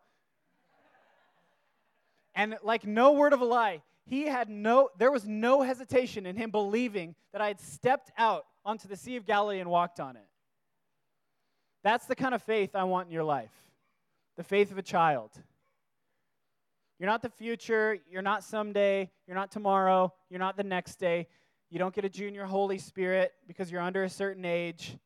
[2.35, 6.35] and, like, no word of a lie, he had no, there was no hesitation in
[6.35, 10.15] him believing that I had stepped out onto the Sea of Galilee and walked on
[10.15, 10.27] it.
[11.83, 13.51] That's the kind of faith I want in your life
[14.35, 15.29] the faith of a child.
[16.99, 17.97] You're not the future.
[18.09, 19.11] You're not someday.
[19.27, 20.13] You're not tomorrow.
[20.29, 21.27] You're not the next day.
[21.69, 24.97] You don't get a junior Holy Spirit because you're under a certain age.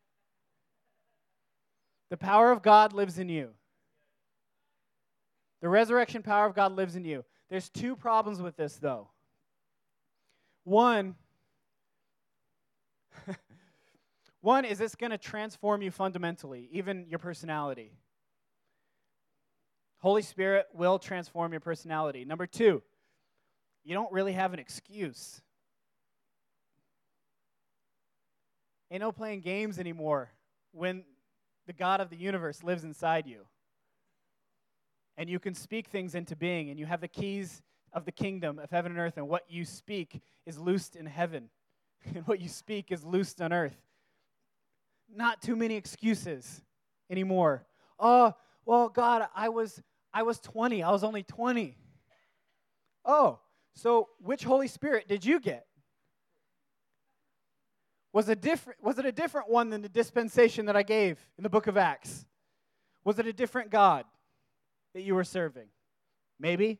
[2.09, 3.49] The power of God lives in you.
[5.61, 7.25] The resurrection power of God lives in you.
[7.49, 9.09] There's two problems with this, though.
[10.63, 11.15] One,
[14.47, 17.91] one is this going to transform you fundamentally, even your personality.
[19.97, 22.23] Holy Spirit will transform your personality.
[22.23, 22.81] Number two,
[23.83, 25.41] you don't really have an excuse.
[28.89, 30.29] Ain't no playing games anymore
[30.71, 31.03] when
[31.65, 33.41] the God of the universe lives inside you.
[35.17, 38.59] And you can speak things into being, and you have the keys of the kingdom
[38.59, 41.49] of heaven and earth, and what you speak is loosed in heaven,
[42.15, 43.75] and what you speak is loosed on earth.
[45.13, 46.61] Not too many excuses
[47.09, 47.65] anymore.
[47.99, 48.33] Oh,
[48.65, 49.81] well, God, I was
[50.13, 50.83] I was 20.
[50.83, 51.77] I was only 20.
[53.05, 53.39] Oh,
[53.75, 55.65] so which Holy Spirit did you get?
[58.13, 61.43] Was, a different, was it a different one than the dispensation that I gave in
[61.43, 62.25] the book of Acts?
[63.03, 64.05] Was it a different God
[64.95, 65.67] that you were serving?
[66.39, 66.79] Maybe.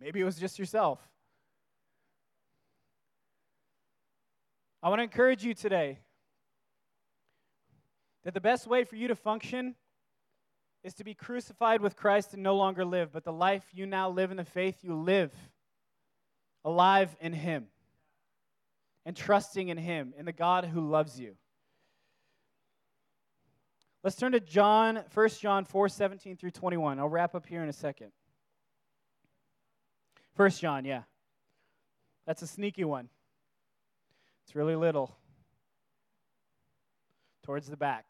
[0.00, 1.00] Maybe it was just yourself.
[4.82, 5.98] I want to encourage you today
[8.24, 9.74] that the best way for you to function
[10.82, 14.10] is to be crucified with Christ and no longer live, but the life you now
[14.10, 15.32] live in the faith you live
[16.64, 17.66] alive in Him
[19.06, 21.36] and trusting in Him, in the God who loves you.
[24.02, 26.98] Let's turn to John, 1 John 4 17 through 21.
[26.98, 28.12] I'll wrap up here in a second.
[30.36, 31.02] 1 John, yeah.
[32.26, 33.08] That's a sneaky one.
[34.44, 35.16] It's really little.
[37.44, 38.08] Towards the back.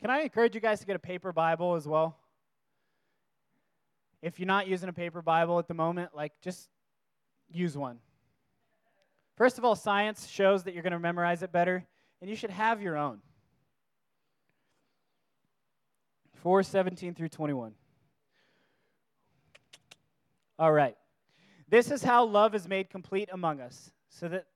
[0.00, 2.16] Can I encourage you guys to get a paper Bible as well?
[4.22, 6.68] If you're not using a paper Bible at the moment, like just
[7.50, 7.98] use one.
[9.36, 11.84] First of all, science shows that you're going to memorize it better,
[12.20, 13.20] and you should have your own.
[16.42, 17.72] 417 through 21.
[20.58, 20.96] All right.
[21.68, 24.46] This is how love is made complete among us, so that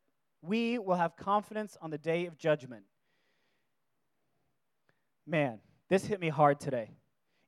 [0.43, 2.83] we will have confidence on the day of judgment.
[5.27, 6.91] Man, this hit me hard today.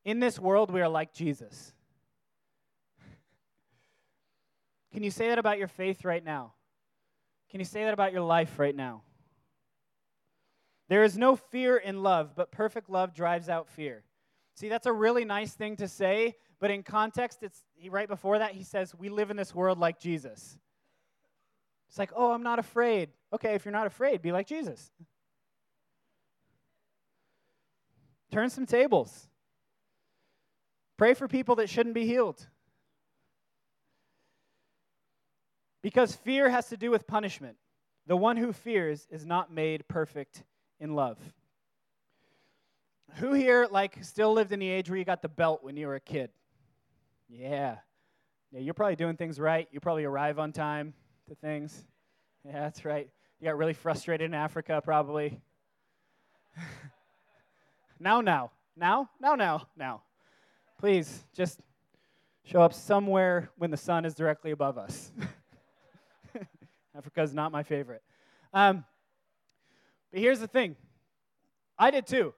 [0.05, 1.73] In this world, we are like Jesus.
[4.93, 6.53] Can you say that about your faith right now?
[7.51, 9.03] Can you say that about your life right now?
[10.89, 14.05] There is no fear in love, but perfect love drives out fear.
[14.55, 18.53] See, that's a really nice thing to say, but in context, it's right before that,
[18.53, 20.59] he says, We live in this world like Jesus.
[21.95, 23.11] It's like, oh, I'm not afraid.
[23.33, 24.91] Okay, if you're not afraid, be like Jesus.
[28.33, 29.29] Turn some tables.
[30.97, 32.45] Pray for people that shouldn't be healed.
[35.85, 37.57] Because fear has to do with punishment.
[38.09, 40.43] The one who fears is not made perfect
[40.81, 41.21] in love.
[43.19, 45.87] Who here, like, still lived in the age where you got the belt when you
[45.87, 46.31] were a kid?
[47.29, 47.77] Yeah.
[48.51, 49.69] Yeah, you're probably doing things right.
[49.71, 50.93] You probably arrive on time
[51.29, 51.85] to things.
[52.45, 53.09] Yeah, that's right.
[53.41, 55.41] You got really frustrated in Africa, probably.
[58.01, 58.51] now, now.
[58.77, 59.09] Now?
[59.21, 60.03] Now, now, now.
[60.79, 61.61] Please, just
[62.45, 65.13] show up somewhere when the sun is directly above us.
[66.97, 68.03] Africa is not my favorite.
[68.53, 68.85] Um,
[70.13, 70.77] but here's the thing
[71.79, 72.35] I did too.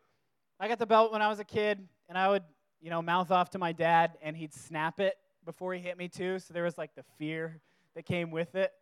[0.61, 2.45] I got the belt when I was a kid, and I would,
[2.81, 6.09] you know, mouth off to my dad, and he'd snap it before he hit me
[6.09, 6.39] too.
[6.39, 7.61] So there was like the fear
[7.97, 8.73] that came with it,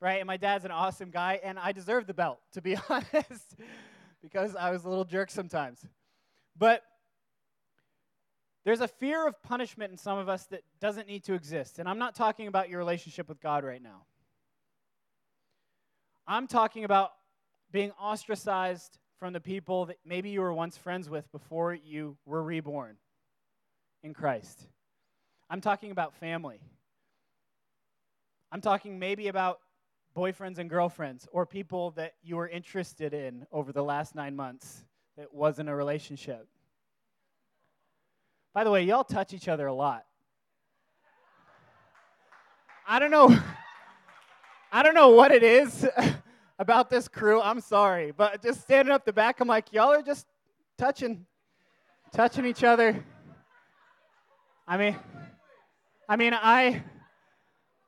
[0.00, 0.20] right?
[0.20, 3.56] And my dad's an awesome guy, and I deserve the belt, to be honest,
[4.22, 5.84] because I was a little jerk sometimes.
[6.56, 6.82] But
[8.64, 11.78] there's a fear of punishment in some of us that doesn't need to exist.
[11.78, 14.04] And I'm not talking about your relationship with God right now.
[16.26, 17.12] I'm talking about
[17.72, 22.42] being ostracized from the people that maybe you were once friends with before you were
[22.42, 22.96] reborn
[24.02, 24.66] in Christ.
[25.48, 26.60] I'm talking about family.
[28.50, 29.58] I'm talking maybe about
[30.16, 34.84] boyfriends and girlfriends or people that you were interested in over the last nine months
[35.16, 36.46] that wasn't a relationship.
[38.54, 40.04] By the way, y'all touch each other a lot.
[42.86, 43.38] I don't know.
[44.72, 45.86] I don't know what it is
[46.58, 47.40] about this crew.
[47.40, 50.26] I'm sorry, but just standing up the back, I'm like, y'all are just
[50.78, 51.26] touching,
[52.12, 53.04] touching each other.
[54.66, 54.96] I mean,
[56.08, 56.82] I mean, I,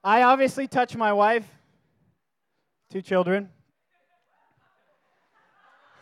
[0.02, 1.46] I obviously touch my wife,
[2.90, 3.50] two children,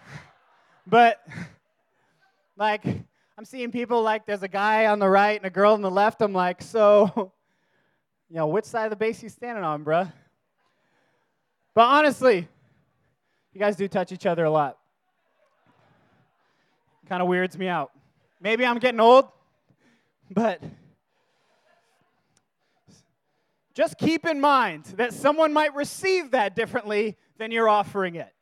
[0.87, 1.21] but
[2.57, 5.83] like, I'm seeing people like there's a guy on the right and a girl on
[5.83, 6.23] the left.
[6.23, 7.11] I'm like, so,
[8.29, 10.13] you know, which side of the base you standing on, bruh?
[11.75, 12.49] But honestly,
[13.53, 14.79] you guys do touch each other a lot.
[17.09, 17.91] Kind of weirds me out.
[18.41, 19.29] Maybe I'm getting old,
[20.31, 20.63] but
[23.79, 28.35] just keep in mind that someone might receive that differently than you're offering it.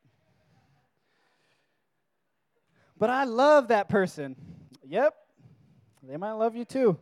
[2.96, 4.34] But I love that person.
[4.82, 5.14] Yep,
[6.02, 6.96] they might love you too.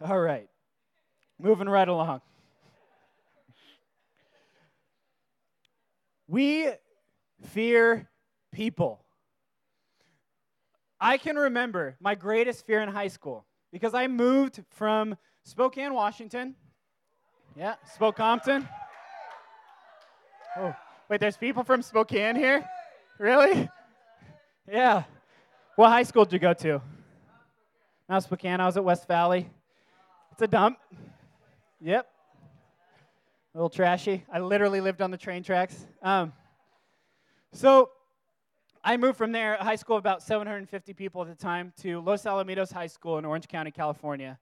[0.00, 0.48] All right,
[1.40, 2.20] moving right along.
[6.28, 6.70] We
[7.48, 8.08] fear
[8.52, 9.04] people.
[11.00, 16.54] I can remember my greatest fear in high school because I moved from Spokane, Washington.
[17.56, 18.68] Yeah, Spokompton.
[20.56, 20.74] Oh,
[21.08, 22.68] wait, there's people from Spokane here?
[23.18, 23.68] Really?
[24.70, 25.04] Yeah.
[25.76, 26.80] What high school did you go to?
[28.08, 29.48] Not Spokane, I was at West Valley.
[30.32, 30.78] It's a dump.
[31.80, 32.08] Yep
[33.54, 34.24] a little trashy.
[34.32, 35.86] I literally lived on the train tracks.
[36.02, 36.32] Um,
[37.52, 37.90] so
[38.88, 42.72] I moved from there, high school about 750 people at the time, to Los Alamitos
[42.72, 44.38] High School in Orange County, California,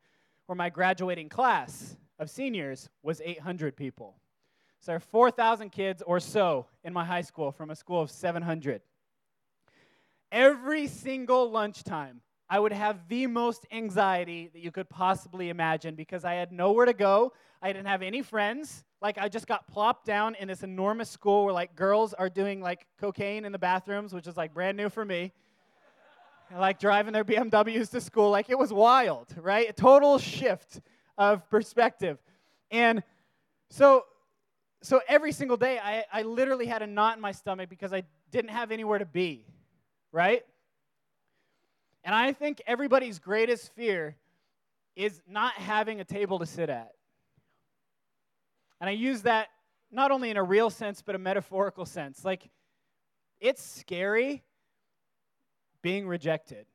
[0.46, 4.14] where my graduating class of seniors was 800 people.
[4.78, 8.08] So there are 4,000 kids or so in my high school from a school of
[8.08, 8.82] 700.
[10.30, 16.24] Every single lunchtime, I would have the most anxiety that you could possibly imagine because
[16.24, 17.32] I had nowhere to go.
[17.60, 18.84] I didn't have any friends.
[19.02, 22.60] Like, I just got plopped down in this enormous school where, like, girls are doing,
[22.60, 25.32] like, cocaine in the bathrooms, which is, like, brand new for me.
[26.50, 28.30] And, like, driving their BMWs to school.
[28.30, 29.68] Like, it was wild, right?
[29.68, 30.80] A total shift
[31.18, 32.18] of perspective.
[32.70, 33.02] And
[33.70, 34.04] so,
[34.82, 38.04] so every single day, I, I literally had a knot in my stomach because I
[38.30, 39.44] didn't have anywhere to be,
[40.12, 40.44] right?
[42.06, 44.16] And I think everybody's greatest fear
[44.94, 46.92] is not having a table to sit at.
[48.80, 49.48] And I use that
[49.90, 52.24] not only in a real sense, but a metaphorical sense.
[52.24, 52.48] Like,
[53.40, 54.44] it's scary
[55.82, 56.66] being rejected.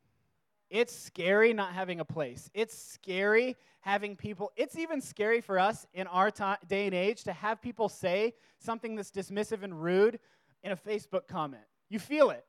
[0.70, 2.50] It's scary not having a place.
[2.54, 6.32] It's scary having people, it's even scary for us in our
[6.68, 10.20] day and age to have people say something that's dismissive and rude
[10.62, 11.64] in a Facebook comment.
[11.90, 12.46] You feel it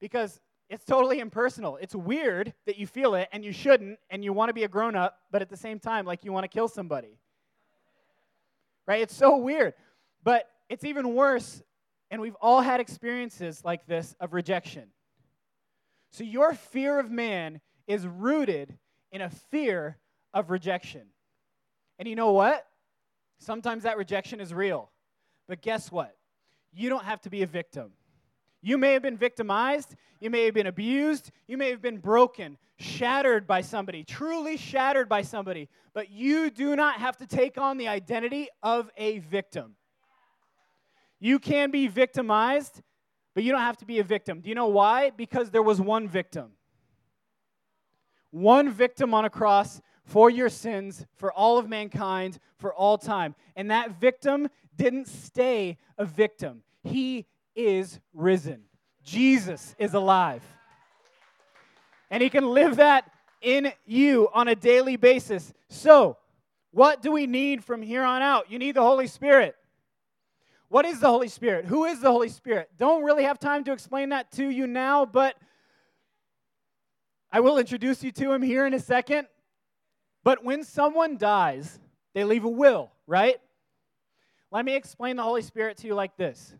[0.00, 1.76] because it's totally impersonal.
[1.76, 4.68] It's weird that you feel it and you shouldn't, and you want to be a
[4.68, 7.18] grown up, but at the same time, like you want to kill somebody.
[8.86, 9.02] Right?
[9.02, 9.74] It's so weird.
[10.24, 11.62] But it's even worse,
[12.10, 14.88] and we've all had experiences like this of rejection.
[16.10, 18.76] So your fear of man is rooted
[19.12, 19.98] in a fear
[20.34, 21.02] of rejection.
[21.98, 22.66] And you know what?
[23.38, 24.90] Sometimes that rejection is real.
[25.46, 26.16] But guess what?
[26.72, 27.92] You don't have to be a victim.
[28.66, 32.58] You may have been victimized, you may have been abused, you may have been broken,
[32.80, 37.76] shattered by somebody, truly shattered by somebody, but you do not have to take on
[37.76, 39.76] the identity of a victim.
[41.20, 42.82] You can be victimized,
[43.34, 44.40] but you don't have to be a victim.
[44.40, 45.10] Do you know why?
[45.10, 46.50] Because there was one victim.
[48.32, 53.36] One victim on a cross for your sins, for all of mankind, for all time.
[53.54, 56.64] And that victim didn't stay a victim.
[56.82, 57.26] He
[57.56, 58.62] is risen.
[59.02, 60.42] Jesus is alive.
[62.10, 65.52] And he can live that in you on a daily basis.
[65.68, 66.18] So,
[66.70, 68.50] what do we need from here on out?
[68.50, 69.56] You need the Holy Spirit.
[70.68, 71.64] What is the Holy Spirit?
[71.64, 72.70] Who is the Holy Spirit?
[72.76, 75.36] Don't really have time to explain that to you now, but
[77.30, 79.26] I will introduce you to him here in a second.
[80.24, 81.78] But when someone dies,
[82.14, 83.36] they leave a will, right?
[84.50, 86.54] Let me explain the Holy Spirit to you like this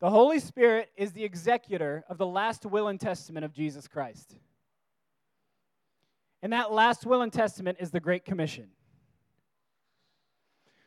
[0.00, 4.36] The Holy Spirit is the executor of the last will and testament of Jesus Christ.
[6.40, 8.68] And that last will and testament is the Great Commission.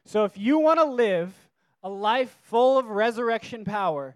[0.05, 1.33] So if you want to live
[1.83, 4.15] a life full of resurrection power,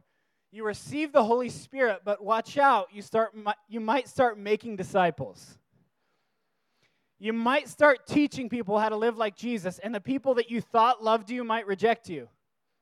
[0.52, 3.36] you receive the Holy Spirit, but watch out, you, start,
[3.68, 5.58] you might start making disciples.
[7.20, 10.62] You might start teaching people how to live like Jesus, and the people that you
[10.62, 12.30] thought loved you might reject you.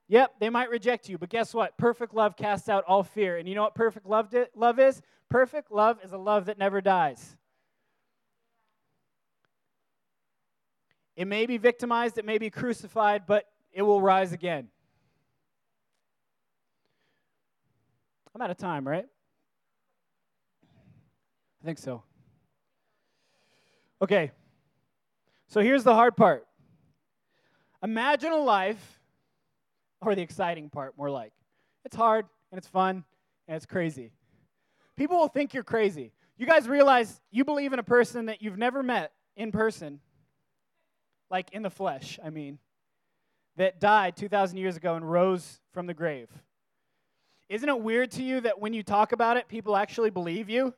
[0.07, 1.77] Yep, they might reject you, but guess what?
[1.77, 3.37] Perfect love casts out all fear.
[3.37, 5.01] And you know what perfect love, di- love is?
[5.29, 7.37] Perfect love is a love that never dies.
[11.15, 14.67] It may be victimized, it may be crucified, but it will rise again.
[18.35, 19.05] I'm out of time, right?
[21.61, 22.03] I think so.
[24.01, 24.31] Okay.
[25.47, 26.47] So here's the hard part.
[27.83, 28.99] Imagine a life,
[30.05, 31.33] or the exciting part, more like.
[31.85, 33.03] It's hard, and it's fun,
[33.47, 34.11] and it's crazy.
[34.95, 36.11] People will think you're crazy.
[36.37, 39.99] You guys realize you believe in a person that you've never met in person,
[41.29, 42.59] like in the flesh, I mean,
[43.57, 46.29] that died 2,000 years ago and rose from the grave.
[47.49, 50.73] Isn't it weird to you that when you talk about it, people actually believe you?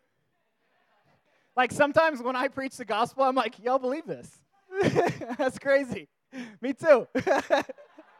[1.55, 4.29] Like sometimes when I preach the gospel, I'm like, y'all believe this?
[5.37, 6.09] That's crazy.
[6.61, 7.07] Me too.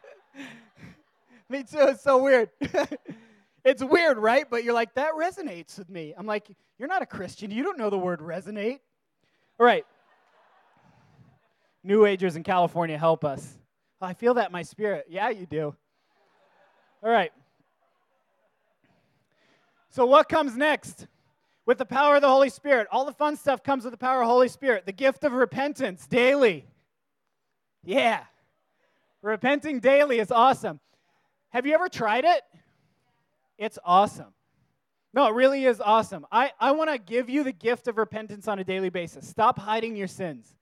[1.48, 1.78] me too.
[1.80, 2.50] It's so weird.
[3.64, 4.44] it's weird, right?
[4.48, 6.14] But you're like, that resonates with me.
[6.16, 6.48] I'm like,
[6.78, 7.50] you're not a Christian.
[7.50, 8.80] You don't know the word resonate.
[9.58, 9.84] All right.
[11.82, 13.58] New Agers in California, help us.
[14.00, 15.06] Oh, I feel that in my spirit.
[15.08, 15.74] Yeah, you do.
[17.02, 17.32] All right.
[19.90, 21.06] So, what comes next?
[21.64, 22.86] With the power of the Holy Spirit.
[22.92, 24.86] All the fun stuff comes with the power of the Holy Spirit.
[24.86, 26.66] The gift of repentance daily.
[27.84, 28.22] Yeah.
[29.26, 30.78] Repenting daily is awesome.
[31.50, 32.42] Have you ever tried it?
[33.58, 34.32] It's awesome.
[35.12, 36.24] No, it really is awesome.
[36.30, 39.26] I, I want to give you the gift of repentance on a daily basis.
[39.26, 40.54] Stop hiding your sins.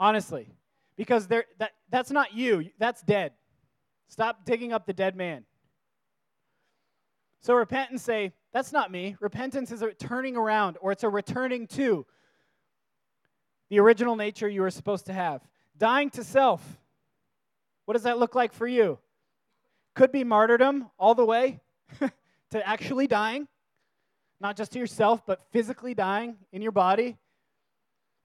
[0.00, 0.48] Honestly.
[0.96, 1.46] Because that,
[1.90, 3.32] that's not you, that's dead.
[4.08, 5.44] Stop digging up the dead man.
[7.40, 9.16] So repent and say, That's not me.
[9.20, 12.04] Repentance is a turning around, or it's a returning to
[13.70, 15.40] the original nature you were supposed to have.
[15.78, 16.80] Dying to self.
[17.84, 18.98] What does that look like for you?
[19.94, 21.60] Could be martyrdom all the way
[22.50, 23.48] to actually dying,
[24.40, 27.16] not just to yourself, but physically dying in your body.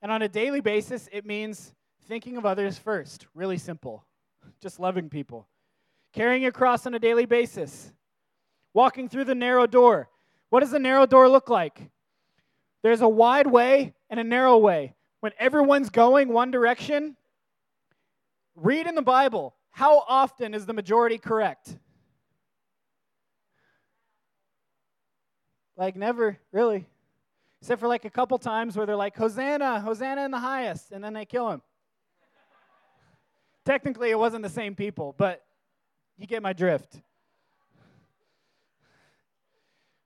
[0.01, 1.73] And on a daily basis, it means
[2.07, 3.27] thinking of others first.
[3.33, 4.05] Really simple.
[4.61, 5.47] Just loving people.
[6.13, 7.91] Carrying a cross on a daily basis
[8.73, 10.07] walking through the narrow door.
[10.49, 11.89] What does the narrow door look like?
[12.83, 14.93] There's a wide way and a narrow way.
[15.19, 17.17] When everyone's going one direction,
[18.57, 21.77] read in the Bible how often is the majority correct?
[25.75, 26.87] Like, never, really.
[27.61, 31.03] Except for like a couple times where they're like, Hosanna, Hosanna in the highest, and
[31.03, 31.61] then they kill him.
[33.65, 35.45] Technically, it wasn't the same people, but
[36.17, 36.99] you get my drift.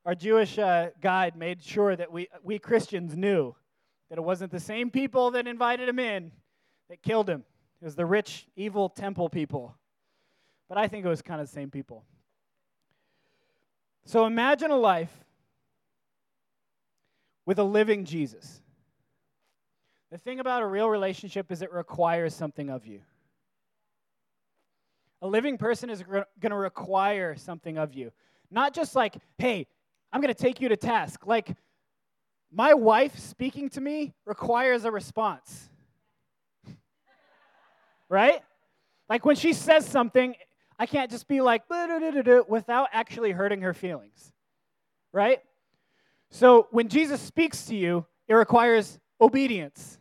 [0.06, 3.56] our Jewish uh, guide made sure that we, we Christians knew
[4.10, 6.32] that it wasn't the same people that invited him in
[6.90, 7.44] that killed him.
[7.82, 9.76] It was the rich, evil temple people.
[10.70, 12.06] But I think it was kind of the same people.
[14.06, 15.12] So imagine a life
[17.46, 18.62] with a living Jesus.
[20.12, 23.02] The thing about a real relationship is it requires something of you.
[25.22, 28.12] A living person is going to require something of you.
[28.50, 29.68] Not just like, hey,
[30.12, 31.26] I'm going to take you to task.
[31.26, 31.56] Like,
[32.52, 35.70] my wife speaking to me requires a response.
[38.12, 38.42] Right?
[39.10, 40.36] Like, when she says something,
[40.78, 44.34] I can't just be like, without actually hurting her feelings.
[45.14, 45.40] Right?
[46.30, 49.98] So, when Jesus speaks to you, it requires obedience,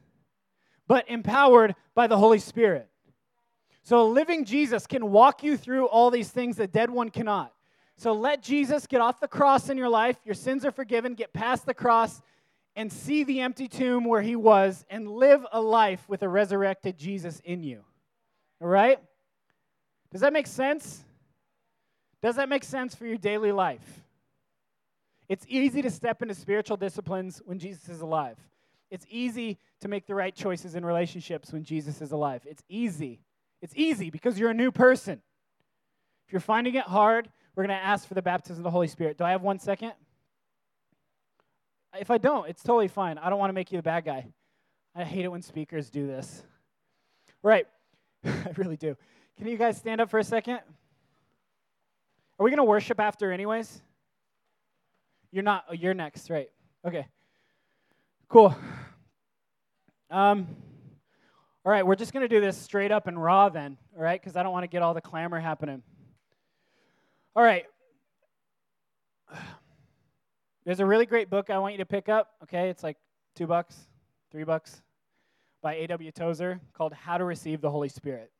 [0.87, 2.89] but empowered by the Holy Spirit.
[3.83, 7.53] So, a living Jesus can walk you through all these things that dead one cannot.
[8.01, 10.17] So let Jesus get off the cross in your life.
[10.25, 11.13] Your sins are forgiven.
[11.13, 12.23] Get past the cross
[12.75, 16.97] and see the empty tomb where he was and live a life with a resurrected
[16.97, 17.85] Jesus in you.
[18.61, 18.99] Right?
[20.13, 21.03] Does that make sense?
[22.23, 24.03] Does that make sense for your daily life?
[25.29, 28.37] It's easy to step into spiritual disciplines when Jesus is alive.
[28.91, 32.43] It's easy to make the right choices in relationships when Jesus is alive.
[32.45, 33.21] It's easy.
[33.63, 35.23] It's easy because you're a new person.
[36.27, 38.89] If you're finding it hard, we're going to ask for the baptism of the Holy
[38.89, 39.19] Spirit.
[39.19, 39.93] Do I have one second?
[41.99, 43.19] If I don't, it's totally fine.
[43.19, 44.27] I don't want to make you the bad guy.
[44.95, 46.43] I hate it when speakers do this.
[47.43, 47.67] Right.
[48.25, 48.97] I really do.
[49.37, 50.61] Can you guys stand up for a second?
[52.39, 53.83] Are we going to worship after, anyways?
[55.31, 55.65] You're not.
[55.71, 56.49] Oh, you're next, right?
[56.87, 57.07] Okay.
[58.29, 58.55] Cool.
[60.11, 60.47] Um,
[61.65, 64.21] all right, we're just going to do this straight up and raw then, all right?
[64.21, 65.83] Because I don't want to get all the clamor happening.
[67.37, 67.65] All right.
[70.65, 72.71] There's a really great book I want you to pick up, okay?
[72.71, 72.97] It's like
[73.35, 73.77] two bucks,
[74.33, 74.83] three bucks,
[75.63, 76.11] by A.W.
[76.13, 78.31] Tozer called How to Receive the Holy Spirit.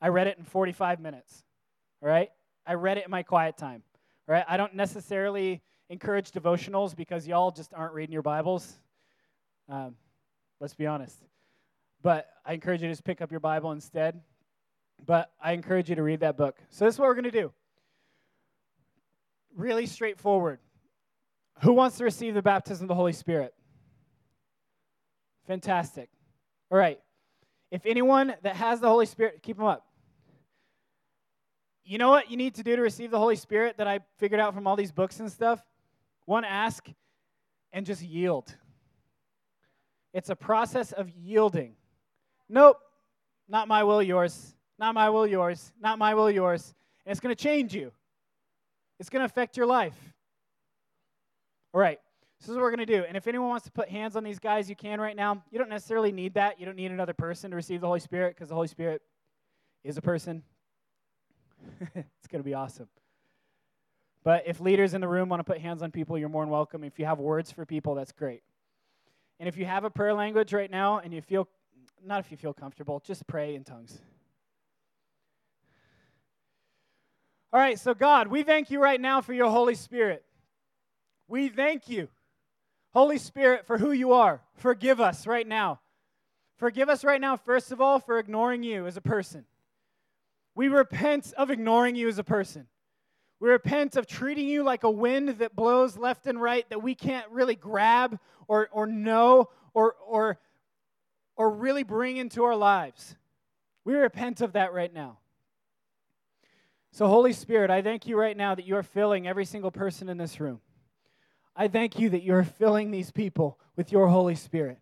[0.00, 1.44] I read it in 45 minutes,
[2.02, 2.30] all right?
[2.66, 3.82] I read it in my quiet time,
[4.28, 4.44] all right?
[4.48, 8.74] I don't necessarily encourage devotionals because y'all just aren't reading your Bibles.
[9.68, 9.94] Um,
[10.60, 11.18] let's be honest.
[12.02, 14.20] But I encourage you to just pick up your Bible instead
[15.06, 16.56] but I encourage you to read that book.
[16.70, 17.52] So, this is what we're going to do.
[19.56, 20.58] Really straightforward.
[21.62, 23.54] Who wants to receive the baptism of the Holy Spirit?
[25.46, 26.08] Fantastic.
[26.70, 27.00] All right.
[27.70, 29.86] If anyone that has the Holy Spirit, keep them up.
[31.84, 34.40] You know what you need to do to receive the Holy Spirit that I figured
[34.40, 35.60] out from all these books and stuff?
[36.26, 36.86] One, ask
[37.72, 38.54] and just yield.
[40.12, 41.74] It's a process of yielding.
[42.48, 42.76] Nope,
[43.48, 44.54] not my will, yours.
[44.78, 45.72] Not my will, yours.
[45.80, 46.74] Not my will, yours.
[47.04, 47.90] And it's going to change you,
[49.00, 49.96] it's going to affect your life.
[51.74, 51.98] All right.
[52.42, 53.04] This is what we're going to do.
[53.06, 55.44] And if anyone wants to put hands on these guys, you can right now.
[55.52, 56.58] You don't necessarily need that.
[56.58, 59.00] You don't need another person to receive the Holy Spirit because the Holy Spirit
[59.84, 60.42] is a person.
[61.94, 62.88] it's going to be awesome.
[64.24, 66.50] But if leaders in the room want to put hands on people, you're more than
[66.50, 66.82] welcome.
[66.82, 68.42] If you have words for people, that's great.
[69.38, 71.46] And if you have a prayer language right now and you feel,
[72.04, 74.00] not if you feel comfortable, just pray in tongues.
[77.52, 80.24] All right, so God, we thank you right now for your Holy Spirit.
[81.28, 82.08] We thank you,
[82.92, 84.42] Holy Spirit, for who you are.
[84.54, 85.80] Forgive us right now.
[86.56, 89.44] Forgive us right now, first of all, for ignoring you as a person.
[90.54, 92.66] We repent of ignoring you as a person.
[93.40, 96.94] We repent of treating you like a wind that blows left and right that we
[96.94, 100.38] can't really grab or, or know or, or,
[101.36, 103.16] or really bring into our lives.
[103.84, 105.18] We repent of that right now.
[106.92, 110.10] So, Holy Spirit, I thank you right now that you are filling every single person
[110.10, 110.60] in this room.
[111.54, 114.78] I thank you that you are filling these people with your Holy Spirit.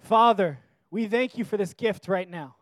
[0.00, 0.58] Father,
[0.90, 2.56] we thank you for this gift right now.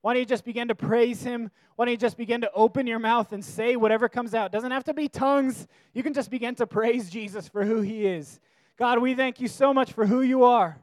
[0.00, 1.50] Why don't you just begin to praise him?
[1.76, 4.46] Why don't you just begin to open your mouth and say whatever comes out?
[4.46, 5.66] It doesn't have to be tongues.
[5.92, 8.38] You can just begin to praise Jesus for who he is.
[8.76, 10.78] God, we thank you so much for who you are.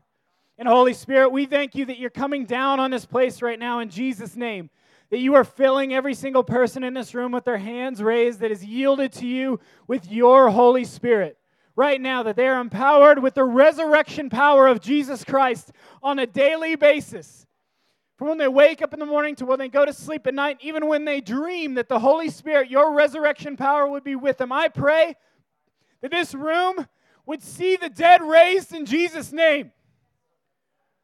[0.58, 3.80] And Holy Spirit, we thank you that you're coming down on this place right now
[3.80, 4.70] in Jesus' name
[5.12, 8.50] that you are filling every single person in this room with their hands raised that
[8.50, 11.38] is yielded to you with your Holy Spirit.
[11.76, 15.72] Right now, that they are empowered with the resurrection power of Jesus Christ
[16.04, 17.46] on a daily basis.
[18.18, 20.36] From when they wake up in the morning to when they go to sleep at
[20.36, 24.38] night, even when they dream, that the Holy Spirit, your resurrection power, would be with
[24.38, 24.52] them.
[24.52, 25.16] I pray
[26.02, 26.88] that this room
[27.26, 29.72] would see the dead raised in Jesus' name.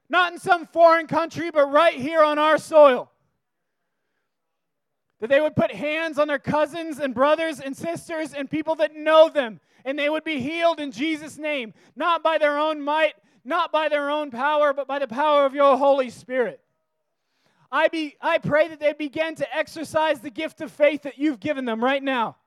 [0.09, 3.09] Not in some foreign country, but right here on our soil.
[5.19, 8.95] That they would put hands on their cousins and brothers and sisters and people that
[8.95, 13.13] know them, and they would be healed in Jesus' name, not by their own might,
[13.43, 16.59] not by their own power, but by the power of your Holy Spirit.
[17.71, 21.39] I, be, I pray that they begin to exercise the gift of faith that you've
[21.39, 22.37] given them right now.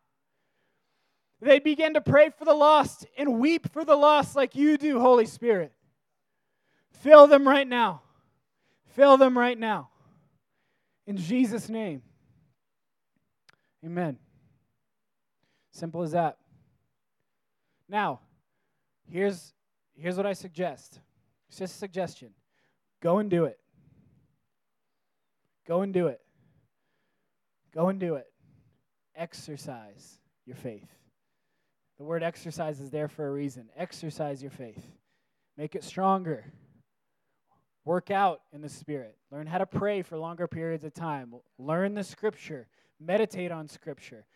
[1.42, 5.00] They begin to pray for the lost and weep for the lost like you do,
[5.00, 5.72] Holy Spirit.
[7.00, 8.02] Fill them right now.
[8.94, 9.88] Fill them right now.
[11.06, 12.02] In Jesus' name.
[13.84, 14.18] Amen.
[15.72, 16.39] Simple as that.
[17.90, 18.20] Now,
[19.10, 19.52] here's,
[19.94, 21.00] here's what I suggest.
[21.48, 22.30] It's just a suggestion.
[23.02, 23.58] Go and do it.
[25.66, 26.20] Go and do it.
[27.74, 28.26] Go and do it.
[29.16, 30.88] Exercise your faith.
[31.98, 33.68] The word exercise is there for a reason.
[33.76, 34.82] Exercise your faith,
[35.58, 36.44] make it stronger.
[37.84, 39.16] Work out in the Spirit.
[39.30, 41.34] Learn how to pray for longer periods of time.
[41.58, 42.68] Learn the Scripture.
[43.00, 44.26] Meditate on Scripture.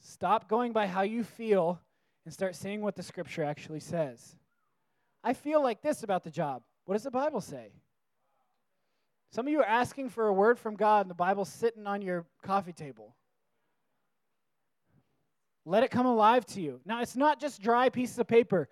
[0.00, 1.80] Stop going by how you feel
[2.24, 4.36] and start seeing what the Scripture actually says.
[5.22, 6.62] I feel like this about the job.
[6.84, 7.72] What does the Bible say?
[9.32, 12.02] Some of you are asking for a word from God, and the Bible's sitting on
[12.02, 13.16] your coffee table.
[15.64, 16.80] Let it come alive to you.
[16.84, 18.68] Now, it's not just dry pieces of paper,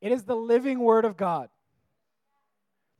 [0.00, 1.48] it is the living Word of God.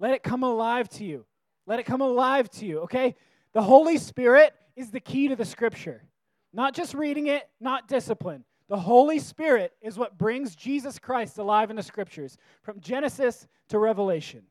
[0.01, 1.27] Let it come alive to you.
[1.67, 3.15] Let it come alive to you, okay?
[3.53, 6.03] The Holy Spirit is the key to the Scripture.
[6.53, 8.45] Not just reading it, not discipline.
[8.69, 13.79] The Holy Spirit is what brings Jesus Christ alive in the Scriptures from Genesis to
[13.79, 14.43] Revelation.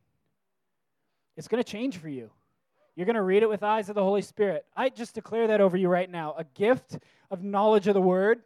[1.36, 2.30] It's going to change for you.
[2.96, 4.66] You're going to read it with eyes of the Holy Spirit.
[4.76, 7.00] I just declare that over you right now a gift
[7.32, 8.44] of knowledge of the Word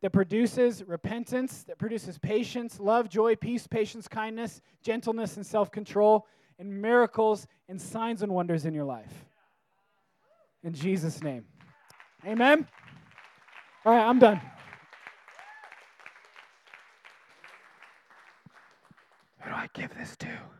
[0.00, 6.26] that produces repentance, that produces patience, love, joy, peace, patience, kindness, gentleness, and self control,
[6.58, 9.24] and miracles and signs and wonders in your life.
[10.62, 11.44] In Jesus' name.
[12.24, 12.66] Amen.
[13.84, 14.40] All right, I'm done.
[19.40, 20.59] Who do I give this to?